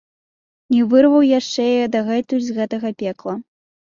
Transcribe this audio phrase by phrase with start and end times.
[0.75, 3.37] Не вырваў яшчэ яе дагэтуль з гэтага пекла.